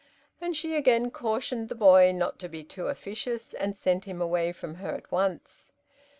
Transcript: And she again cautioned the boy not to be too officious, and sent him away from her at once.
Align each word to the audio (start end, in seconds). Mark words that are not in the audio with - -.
And 0.41 0.57
she 0.57 0.73
again 0.75 1.11
cautioned 1.11 1.69
the 1.69 1.75
boy 1.75 2.11
not 2.11 2.39
to 2.39 2.49
be 2.49 2.63
too 2.63 2.87
officious, 2.87 3.53
and 3.53 3.77
sent 3.77 4.05
him 4.05 4.19
away 4.19 4.51
from 4.51 4.73
her 4.81 4.89
at 4.95 5.11
once. 5.11 5.73